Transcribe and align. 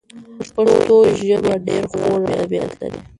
پښتو 0.63 0.95
ژبه 1.17 1.53
ډېر 1.67 1.83
خوږ 1.91 2.23
ادبیات 2.41 2.71
لري. 2.79 2.99